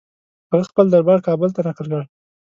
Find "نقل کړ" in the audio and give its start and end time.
1.67-2.01